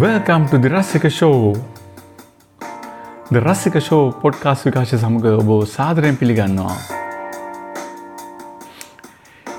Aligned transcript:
Welcome 0.00 0.48
to 0.48 0.56
the 0.56 0.68
Rasika 0.68 1.10
Show. 1.10 1.54
The 3.30 3.40
Rasika 3.46 3.80
Show 3.86 3.98
podcast 4.22 4.60
විකාශය 4.66 4.96
සමඟ 4.98 5.26
ඔබ 5.40 5.50
සාදරයෙන් 5.72 6.16
පිළිගන්නවා. 6.20 6.76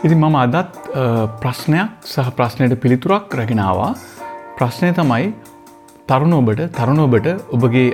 ඉති 0.05 0.15
මම 0.15 0.37
අදත් 0.43 0.71
ප්‍රශ්නයක් 1.43 2.09
සහ 2.13 2.31
ප්‍රශ්නයට 2.39 2.73
පිළිතුරක් 2.83 3.37
රැගෙනවා 3.39 3.91
ප්‍රශ්නය 4.57 4.91
තමයි 4.99 5.29
තරුණ 6.09 6.33
ඔබට 6.39 6.65
තරුණ 6.79 7.05
ඔබට 7.05 7.29
ඔබගේ 7.57 7.85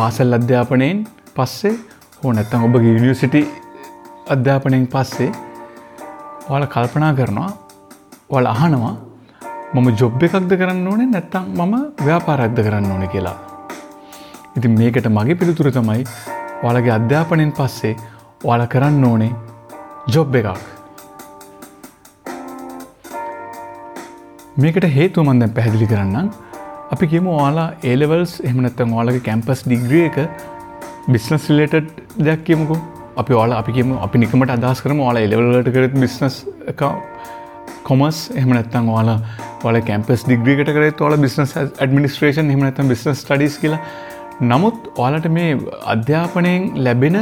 පාසල් 0.00 0.38
අධ්‍යාපනයෙන් 0.40 1.06
පස්සේ 1.38 1.74
හෝ 2.20 2.32
නැත්තම් 2.38 2.68
ඔබගේ 2.70 2.98
යනිසිටි 3.00 3.44
අධ්‍යාපනයෙන් 4.36 4.88
පස්සේ 4.96 5.30
ඔයාල 6.48 6.66
කල්පනා 6.76 7.12
කරනවා 7.20 7.50
වල 8.32 8.54
අහනවා 8.56 8.96
මම 9.76 9.88
ජොබ් 10.00 10.22
එකක්ද 10.26 10.52
කරන්න 10.60 10.86
ඕනේ 10.90 11.06
නැත්තම් 11.06 11.48
මම 11.54 11.74
ව්‍යාපාරක්ද 12.06 12.58
කරන්න 12.66 12.92
ඕන 12.92 13.02
කියලා. 13.14 13.34
ඉතින් 14.56 14.72
මේකට 14.78 15.08
මගේ 15.16 15.36
පිළිතුර 15.40 15.68
තමයි 15.76 16.04
ඔයාලගේ 16.62 16.92
අධ්‍යාපනයෙන් 16.94 17.52
පස්සේ 17.58 17.92
ඔයාල 18.44 18.64
කරන්න 18.74 19.04
ඕනේ 19.08 19.32
ජොබ් 20.14 20.36
එකක්. 20.40 20.62
මේකට 24.56 24.86
හේතුව 24.96 25.26
මන්දැන් 25.28 25.52
පැහැදිලි 25.56 25.88
කරන්නම් 25.92 26.30
අපි 26.94 27.06
කියමු 27.12 27.34
ඔයාලා 27.38 27.68
ඒලවල්ස් 27.90 28.32
එහමනත්තම් 28.48 28.94
ඔයාලගේ 28.96 29.26
කැම්පස් 29.28 29.64
ඩිග්‍රිය 29.66 30.04
එක 30.10 30.16
බිස්නස් 31.12 31.50
රිලේටඩ් 31.50 31.90
දෙයක් 32.26 32.46
කියමුකු 32.48 32.78
අපි 33.22 33.36
ඔයාලා 33.40 33.58
අපි 33.64 33.76
කියමු 33.78 34.00
අපි 34.06 34.22
නිකමට 34.24 34.54
අදස් 34.56 34.80
කරම 34.86 35.04
ඔයාලා 35.06 35.26
එලවලට 35.28 35.70
කරත් 35.76 36.00
බිස්නස් 36.04 36.44
කොමස් 37.88 38.18
එහම 38.38 38.50
නැත්තං 38.56 38.88
ඔයාලා 38.94 39.18
ඔල 39.68 39.78
කැම්පස් 39.88 40.22
ඩිග්‍රිකට 40.26 40.70
කරත් 40.76 41.00
ඔල 41.06 41.16
බිස්නස් 41.24 41.56
ඇඩමිනිස්ට්‍රේෂන් 41.60 42.52
හමනත 42.54 42.86
බිස්නස් 42.92 43.24
ටඩිස් 43.28 43.56
කියලා 43.62 43.82
නමුත් 44.50 44.88
ඔයාලට 45.02 45.28
මේ 45.36 45.50
අධ්‍යාපනයෙන් 45.94 46.64
ලැබෙන 46.86 47.18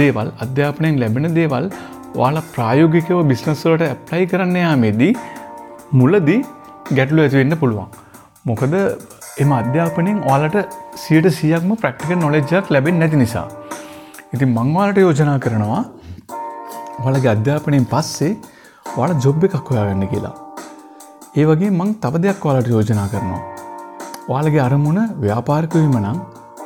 දේවල් 0.00 0.28
අධ්‍යාපනයෙන් 0.44 1.00
ලැබෙන 1.02 1.28
දේවල් 1.38 1.66
ඔයාලා 2.14 2.48
ප්‍රායෝගිකව 2.54 3.20
බිස්නස්වලට 3.30 3.84
ඇප්ලයි 3.88 4.26
කරන්න 4.32 4.56
යාමේදී 4.62 5.12
මුලදී 6.00 6.40
ගැටලු 6.96 7.22
ඇතිවෙන්න 7.24 7.56
පුළුවන්. 7.62 7.88
මොකද 8.48 8.74
එම 9.42 9.52
අධ්‍යාපනයෙන් 9.60 10.20
ඔයාලට 10.32 10.76
සියට 11.04 11.28
සියක්ම 11.40 11.72
ප්‍රක්ටික 11.82 12.12
නොලෙජ්ජක් 12.24 12.70
ලැබෙන් 12.74 12.98
නැති 12.98 13.22
නිසා. 13.24 13.46
ඉතින් 14.34 14.54
මංවාලට 14.58 15.02
යෝජනා 15.06 15.38
කරනවා 15.46 15.82
ඔලගේ 17.06 17.34
අධ්‍යාපනයෙන් 17.36 17.90
පස්සේ 17.94 18.32
වාල 18.96 19.12
ජොබ් 19.24 19.44
එකක් 19.44 19.68
හොයාගන්න 19.72 20.08
කියලා. 20.14 20.49
ඒ 21.34 21.44
වගේ 21.44 21.70
මං 21.70 21.90
තව 22.02 22.20
දෙයක් 22.22 22.44
ඔයාලට 22.44 22.68
යෝජනා 22.68 23.06
කරනවා. 23.08 23.42
ඔයාලගේ 24.28 24.62
අරමුණ 24.64 24.98
ව්‍යාපාරකවීම 25.20 25.94
නම් 25.98 26.18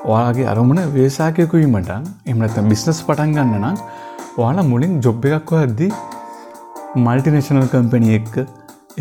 ඔයාගේ 0.06 0.46
අරමුණ 0.52 0.80
වේසාකයකුවීමට 0.94 1.90
එමනත 2.32 2.56
බිස්නස් 2.70 3.00
පටන් 3.08 3.34
ගන්න 3.36 3.58
නම් 3.60 3.76
ඔයාලා 4.38 4.66
මුලින් 4.70 4.94
ජොබ් 5.04 5.28
එකක් 5.30 5.52
හොයද්දී 5.56 5.90
මල්ටිනේශනල් 6.96 7.68
කම්පැනිය 7.74 8.16
එක්ක 8.20 8.34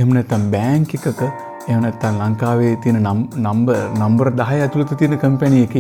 එමනැතම් 0.04 0.44
බෑංක 0.54 0.94
එකක 1.00 1.22
එවනැත්තන් 1.70 2.22
ලංකාවේ 2.22 2.76
තියෙන 2.84 3.02
නම්බ 3.46 3.70
නම්බර 4.02 4.36
දහය 4.40 4.62
ඇතුළත 4.62 4.96
තියෙන 5.00 5.20
කම්පැනිය 5.26 5.66
එක 5.68 5.76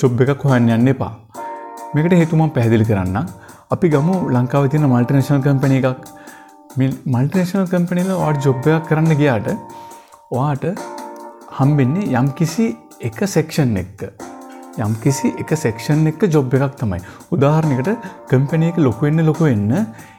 ජොබ් 0.00 0.20
එකක් 0.24 0.50
හොයන්න 0.50 0.74
යන්න 0.76 0.92
එපා. 0.94 1.12
මේකට 1.94 2.20
හේතුමම් 2.22 2.50
පැහැදිලි 2.56 2.86
කරන්න 2.90 3.18
අපි 3.70 3.96
ගමු 3.96 4.20
ලංකාව 4.36 4.70
තියෙන 4.70 4.92
මල්ටිනේශනල් 4.92 5.42
කම්පැනි 5.48 5.82
එකක් 5.82 6.14
මල්ටිනේශනල් 6.76 7.66
කම්පනිල 7.70 8.08
වාට 8.12 8.46
ජොබ්බයක් 8.46 8.86
කරන්න 8.88 9.16
ගියාට 9.18 9.50
වාට 10.30 10.64
හම්බෙන්නේ 11.58 12.08
යම් 12.12 12.30
කිසි 12.32 12.66
එක 13.00 13.20
සෙක්ෂන් 13.26 13.76
එක්ක. 13.76 14.02
යම් 14.78 14.96
කිසි 15.02 15.30
එක 15.38 15.54
සෙක්ෂන් 15.56 16.02
එක 16.06 16.26
ජොබ් 16.28 16.56
එකක් 16.58 16.74
තමයි. 16.80 16.98
උදාහරණකට 17.30 18.08
කම්පැනිය 18.28 18.72
එක 18.72 18.78
ලොකුවෙන්න 18.78 19.26
ලොකු 19.26 19.44
වෙන්න 19.44 19.70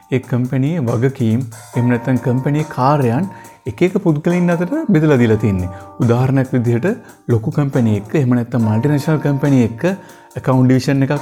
ඒ 0.08 0.22
කම්පැනී 0.22 0.80
වගකීම් 0.82 1.44
එමනතන් 1.76 2.22
කම්පැනී 2.24 2.66
කාරයන් 2.70 3.28
එක 3.66 3.80
පුද්ගලින් 4.00 4.50
අතට 4.50 4.74
බෙදල 4.88 5.16
දිල 5.18 5.36
තින්නේ 5.36 5.70
උදාහරණයක් 6.00 6.52
විදිහට 6.52 6.90
ලොකු 7.28 7.52
කම්පැනි 7.52 7.96
එක් 8.00 8.14
එමනැත්ත 8.16 8.60
මල්ටිනේශල් 8.60 9.20
කම්පැනි 9.20 9.64
එක්ක 9.68 9.88
එකකවුන්් 10.36 10.68
ඩිවිෂන් 10.68 11.06
එකක් 11.06 11.16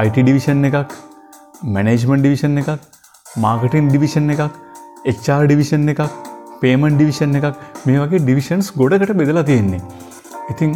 IT 0.00 0.16
ඩිවිෂන් 0.18 0.70
එකක් 0.70 1.02
මැනේජ්මන් 1.74 2.22
ඩිවිෂන් 2.22 2.62
එකක් 2.62 2.97
මාර්කටින් 3.44 3.88
ඩිවිෂන් 3.90 4.30
එකක් 4.34 4.42
HR 5.14 5.42
ඩිවිෂන් 5.46 5.92
එකක් 5.92 6.02
පේමන් 6.62 6.96
ඩිවිෂන් 6.98 7.38
එකක් 7.40 7.46
මේ 7.86 8.00
වගේ 8.02 8.22
ඩිවිෂන්ස් 8.24 8.70
ගොඩකට 8.80 9.14
බෙදලා 9.20 9.46
තියෙන්නේ. 9.50 9.82
ඉතිං 10.52 10.74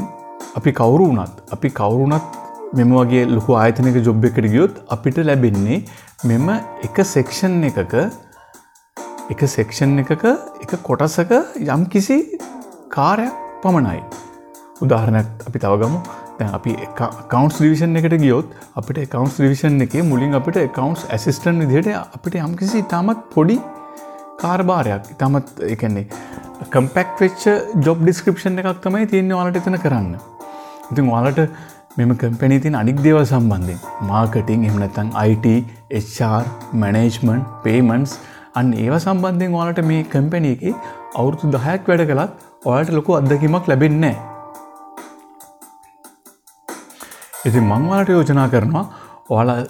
අපි 0.58 0.72
කවුරු 0.80 1.08
වනත් 1.10 1.54
අපි 1.56 1.68
කවුරුනත් 1.80 2.38
මෙම 2.78 2.94
වගේ 2.98 3.24
ලොකු 3.36 3.58
ආයතනක 3.62 3.98
ජොබ් 4.08 4.26
එකට 4.30 4.48
ගියොත් 4.54 4.82
අපිට 4.96 5.18
ලැබෙන්නේ 5.28 5.82
මෙම 6.30 6.48
එක 6.88 7.02
සෙක්ෂන් 7.14 7.58
එකක 7.70 7.94
එක 9.34 9.46
සෙක්ෂන් 9.56 9.98
එකක 10.04 10.24
එක 10.64 10.72
කොටසක 10.88 11.32
යම් 11.76 11.86
කිසි 11.94 12.18
කාරයක් 12.96 13.34
පමණයි. 13.62 14.02
උදාහරණයක් 14.84 15.48
අපි 15.48 15.58
තවගමු 15.64 15.98
අපි 16.48 16.72
කවන්ස් 16.98 17.60
ිවිෂන් 17.66 17.98
එකට 18.00 18.16
ගියොත් 18.22 18.54
අපිට 18.76 19.00
කවන්ස් 19.14 19.36
ිවිෂන් 19.40 19.84
එක 19.86 19.94
මුලින් 20.04 20.38
අපිට 20.40 20.58
කවන්ස් 20.76 21.04
ඇසිස්ටන් 21.08 21.62
විදිහට 21.62 21.90
අපිට 22.16 22.38
යම්කිසි 22.40 22.82
ඉතාමත් 22.84 23.22
පොඩි 23.34 23.58
කාර්භාරයක් 24.42 25.12
ඉතාමත් 25.14 25.52
එකන්නේ 25.68 26.06
කම්පෙක්් 26.70 27.12
වෙච්ච 27.20 27.44
ජොබ් 27.86 28.02
ඩිස්ක්‍රපෂන් 28.02 28.62
එකක් 28.62 28.82
තමයි 28.86 29.06
තියන්නේ 29.12 29.38
වාලට 29.38 29.60
එතන 29.60 29.78
කරන්න. 29.84 30.10
ඉතින් 30.90 31.10
වාලට 31.10 31.40
මෙම 31.96 32.12
කම්පැනි 32.16 32.58
තින් 32.64 32.74
අනික් 32.74 33.00
දේව 33.06 33.18
සම්බන්ධින් 33.22 33.80
මාර්කටිං 34.10 34.68
එමනතන් 34.68 35.10
IT 35.24 35.46
HR 36.02 36.44
මැනේජ්මන්් 36.82 37.42
පේමන්ස් 37.64 38.18
අන්න 38.54 38.72
ඒව 38.74 38.94
සම්බන්ධයෙන් 38.98 39.56
වාලට 39.58 39.80
මේ 39.90 40.02
කම්පැනි 40.14 40.52
එක 40.56 40.62
අවුරුතු 41.14 41.54
දහයක් 41.56 41.90
වැඩ 41.90 42.04
කළත් 42.10 42.32
ඔයාලට 42.64 42.94
ලොකු 42.98 43.18
අත්දකිමක් 43.18 43.68
ලැබෙන්නේ 43.70 44.14
ඉති 47.46 47.60
මංවාලට 47.60 48.10
යෝජනා 48.14 48.48
කරනවා 48.50 48.82
ඔයාලා 49.28 49.62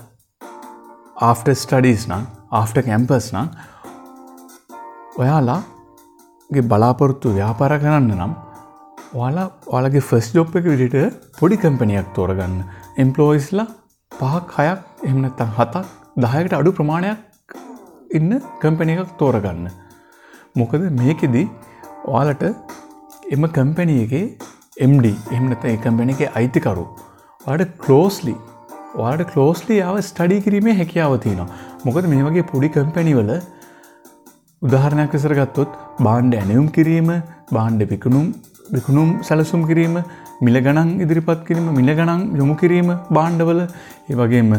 ආෆ්ට 1.29 1.47
ස්ටඩීස් 1.61 2.03
නම් 2.09 2.25
ආෆ්ට 2.59 2.79
කැම්පස් 2.87 3.27
නම් 3.33 3.47
ඔයාලාගේ 5.23 6.65
බලාපොරොත්තු 6.73 7.31
ව්‍යාපාර 7.37 7.75
කරන්න 7.83 8.11
නම් 8.17 8.33
ඔයාලා 9.15 9.47
ඔයාලගේ 9.73 10.03
ෆස් 10.09 10.27
ජොප් 10.37 10.53
එක 10.61 10.69
විදිට 10.73 10.97
පොඩි 11.39 11.57
කම්පනයක් 11.63 12.11
තෝරගන්න 12.19 12.59
එම්පලෝයිස්ලා 13.05 13.69
පහක් 14.13 14.59
හයක් 14.59 15.07
එමනත්තන් 15.11 15.55
හතක් 15.59 15.85
දහයකට 16.25 16.57
අඩු 16.59 16.73
ප්‍රමාණයක් 16.79 17.55
ඉන්න 18.19 18.35
කම්පැනි 18.63 18.99
එකක් 19.05 19.15
තෝරගන්න. 19.23 19.71
මොකද 20.59 20.85
මේකෙදී 21.01 21.47
ඔයාලට 22.09 22.45
එම 23.37 23.49
කම්පැනියගේ 23.57 24.27
MD 24.89 25.15
එමනත 25.39 25.65
එකම්පැනි 25.73 26.19
එක 26.19 26.37
අයිතිකරු 26.41 26.87
වාට 27.45 27.73
කලෝස්ලි 27.79 28.35
වාට 28.95 29.23
කලෝස්ලි 29.31 29.77
ආව 29.81 29.97
ස්ටඩි 30.01 30.39
කිරීමේ 30.45 30.75
හැකියාව 30.75 31.15
තියෙනවා. 31.19 31.49
මොකද 31.85 32.07
මේ 32.13 32.23
වගේ 32.27 32.45
පොඩි 32.45 32.69
කම්පැනිවල 32.69 33.31
උදාහරණයක් 34.63 35.15
විසර 35.17 35.35
ගත්තොත් 35.39 35.71
බාණ්ඩ 36.07 36.35
ඇනයුම් 36.35 36.67
කිරීම 36.77 37.11
බාණ්ඩ 37.51 37.83
විකුණුම් 37.93 38.27
විකුණුම් 38.69 39.09
සැලසුම් 39.23 39.63
කිරීම 39.71 39.97
මිල 40.41 40.59
ගණන් 40.61 40.91
ඉදිරිපත් 41.05 41.43
කිරීම 41.49 41.67
මිල 41.79 41.91
ගණන් 41.91 42.23
යොමු 42.41 42.55
කිරීම 42.57 42.91
බාණ්ඩවල 43.11 43.63
ඒ 43.63 44.15
වගේම 44.15 44.53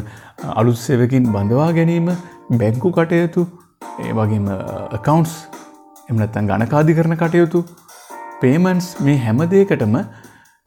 අලුත් 0.54 0.80
සෙවකින් 0.80 1.32
බඳවා 1.36 1.70
ගැනීම 1.80 2.10
බැංකු 2.54 2.92
කටයුතු 2.98 3.44
ඒ 4.02 4.14
වගේම 4.14 4.50
කකවන්ස් 4.98 5.34
එමනත්තන් 6.10 6.52
ගණකාදි 6.52 6.98
කරන 7.00 7.16
කටයුතු 7.16 7.64
පේමන්ස් 8.42 8.88
මේ 9.00 9.18
හැමදේකටම 9.20 9.96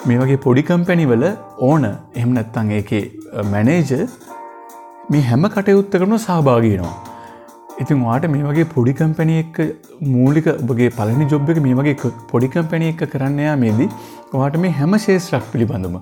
මේ 0.08 0.18
වගේ 0.20 0.38
පොඩි 0.46 0.62
කම්පැනිවල 0.68 1.24
ඕන 1.68 1.84
එහම 2.20 2.30
නැත්තං 2.36 2.72
ඒක 2.78 2.90
මැනේජ 3.52 3.92
මේ 5.12 5.22
හැම 5.28 5.46
කටයුත්තකරන 5.54 6.16
සහභාගයනවා. 6.26 6.94
ඉතින් 7.82 8.04
වාට 8.06 8.26
මේ 8.34 8.44
වගේ 8.48 8.66
පොඩි 8.74 8.92
කම්පැනි 9.00 9.34
එක් 9.44 9.56
මූලික 10.12 10.46
ඔබගේ 10.52 10.90
පලනි 10.98 11.26
ජොබ් 11.32 11.50
එක 11.54 11.58
මේ 11.64 11.78
වගේ 11.80 12.12
පොඩි 12.32 12.52
කම්පැනි 12.54 12.92
එක 12.92 13.02
කරන්නයා 13.14 13.56
මේදී 13.64 13.88
වාට 14.34 14.60
මේ 14.64 14.76
හැම 14.78 14.94
ශේෂත්‍රක් 15.06 15.48
පිළිබඳම 15.54 15.98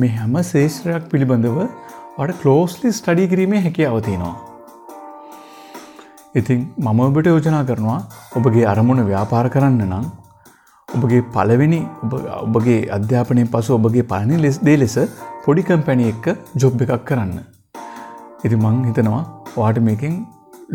මේ 0.00 0.16
හැම 0.16 0.34
ශේෂත්‍රයක් 0.50 1.06
පිළිබඳව 1.12 1.60
වට 2.18 2.40
කලෝස්ලි 2.42 2.92
ස්ටඩි 2.98 3.30
කිරීමේ 3.32 3.62
හැකි 3.66 3.86
අවතිනවා. 3.92 4.34
ඉතින් 6.40 6.60
මම 6.84 7.00
ඔබට 7.06 7.32
යෝජනා 7.32 7.64
කරනවා 7.70 8.00
ඔබගේ 8.38 8.68
අරමුණ 8.74 9.06
ව්‍යාපාර 9.10 9.46
කරන්න 9.54 9.82
නම් 9.88 10.06
ඔබගේ 10.96 11.22
පලවෙනි 11.34 11.80
ඔබගේ 12.46 12.80
අධ්‍යාපනය 12.96 13.44
පසු 13.54 13.72
ඔබගේ 13.78 14.04
පලනි 14.12 14.36
ලෙස් 14.44 14.58
දේ 14.66 14.76
ලෙස 14.82 14.96
පොඩි 15.46 15.66
කම්පැනි 15.70 16.06
එක්ක 16.12 16.26
ජොබ් 16.62 16.84
එකක් 16.84 16.94
කරන්න. 17.08 17.34
ඉති 18.44 18.56
මං 18.62 18.78
හිතනවා 18.88 19.24
වාට 19.56 19.80
මේකින් 19.88 20.14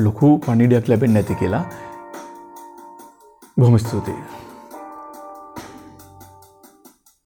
ලොකු 0.06 0.30
පණිඩයක් 0.46 0.92
ලැබෙන් 0.92 1.16
නැති 1.18 1.40
කියලා 1.42 1.64
බොහොම 3.58 3.78
ස්තුතියි. 3.86 4.39